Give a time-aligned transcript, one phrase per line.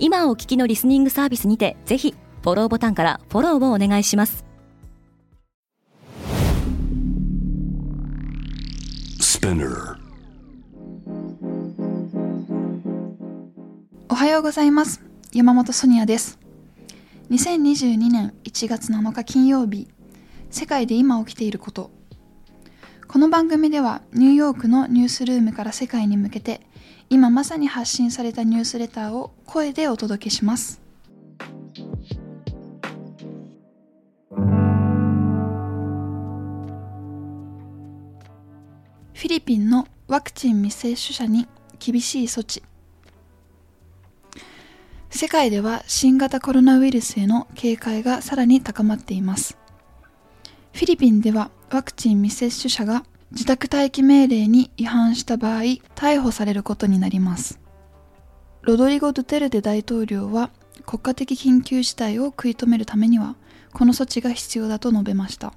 [0.00, 4.44] 今お聞きのリスニングサービスにてぜひフォローボタンからフォローをお願いします。
[14.08, 15.02] おはようございます。
[15.32, 16.38] 山本ソニアです。
[17.30, 19.88] 2022年1月7日金曜日
[20.50, 21.90] 世界で今起きていること。
[23.08, 26.60] この番組ではニューヨークのニュースルームから世界に向けて
[27.10, 30.82] 今まさに発信されたニュースレターを声でお届けします。
[39.14, 41.48] フィリピンのワクチン未接種者に
[41.78, 42.62] 厳しい措置。
[45.10, 49.56] 世界では新型コロナウイルスへの警戒がさらに高まっています。
[50.74, 55.62] フィリピンではワクチン未接種者が自宅待機命令に違反した場合
[55.94, 57.60] 逮捕されることになります。
[58.62, 60.50] ロドリゴ・ドゥテルデ大統領は
[60.86, 63.36] 国家的緊急事態を食い止めるためには
[63.72, 65.52] この措置が必要だと述べました。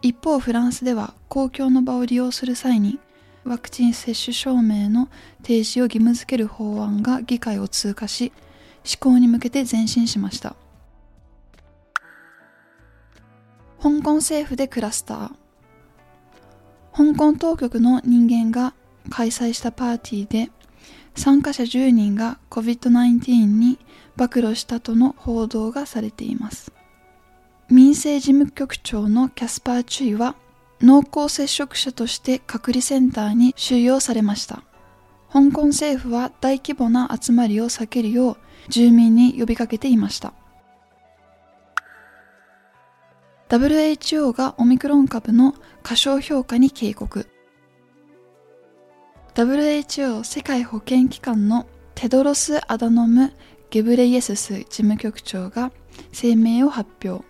[0.00, 2.98] 一方フランスでは公共の場を利用する際に
[3.44, 5.08] ワクチン接種証明の
[5.42, 8.32] 提示を義務付ける法案が議会を通過し
[8.84, 10.56] 施行に向けて前進しました。
[13.80, 15.41] 香港政府でクラスター。
[16.94, 18.74] 香港当局の人間が
[19.10, 20.50] 開催したパーティーで
[21.14, 23.78] 参加者10人が COVID-19 に
[24.16, 26.72] 暴露したとの報道がされています。
[27.68, 30.36] 民生事務局長のキャスパー・チュイは
[30.82, 34.62] 濃厚接触者として隔離センターに収容されました。
[35.32, 38.36] 香港政府は大規模な集まりを避けるよう
[38.68, 40.34] 住民に呼びかけていました。
[43.52, 47.28] WHO がオミクロン株の過小評価に警告。
[49.34, 53.34] WHO 世界保健機関のテドロス・アダノム・
[53.68, 55.70] ゲブレイエスス事務局長が
[56.18, 57.26] 声明を発表。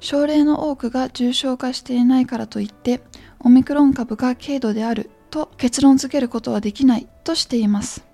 [0.00, 3.02] 症例の多くが重症化していないからといって
[3.40, 8.06] オミクロン株が軽度であると結論付けることはできないとしています。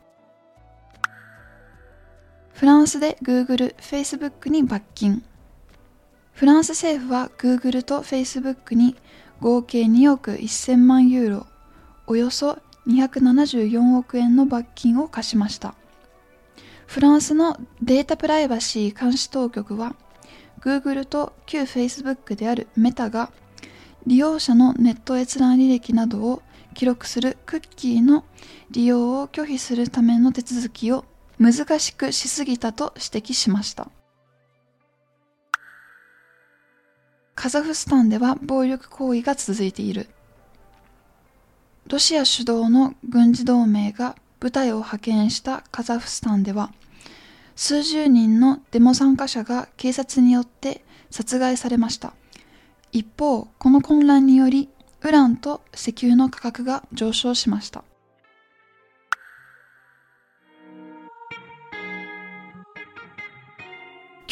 [2.52, 5.22] フランスで Google、Facebook に罰金。
[6.32, 8.96] フランス政府は Google と Facebook に
[9.40, 11.46] 合計2億1000万ユーロ
[12.06, 15.74] およそ274億円の罰金を課しました。
[16.86, 19.94] フランスのデータプライバシー監視当局は
[20.60, 23.30] Google と旧 Facebook であるメタが
[24.06, 26.42] 利用者のネット閲覧履歴などを
[26.74, 28.24] 記録するクッキーの
[28.70, 31.04] 利用を拒否するための手続きを
[31.38, 33.88] 難しくしすぎたと指摘しました。
[37.40, 40.10] カザフスタンでは暴力行為が続いている。
[41.86, 46.70] ロシア主導の軍事同盟が部隊を派遣したカザフスタンでは
[47.56, 52.12] 数十人のデモ参加者が警察によって殺害されました。
[52.92, 54.68] 一方この混乱により
[55.00, 57.84] ウランと石油の価格が上昇しました。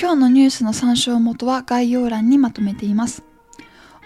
[0.00, 3.24] 今日のニュースの参照元は概要欄にまとめています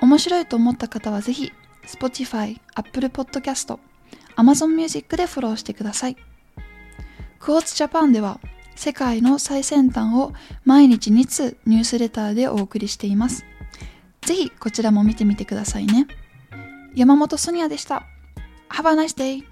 [0.01, 1.53] 面白いと思った方はぜひ
[1.87, 3.79] Spotify、Apple Podcast、
[4.37, 6.17] Amazon Music でフォローしてください。
[7.39, 8.41] クォーツジャパンでは
[8.75, 10.33] 世界の最先端を
[10.65, 13.45] 毎日2通ニュースレターでお送りしています。
[14.23, 16.07] ぜひこちらも見てみてくださいね。
[16.95, 18.05] 山本ソニアでした。
[18.71, 19.52] Have a nice day!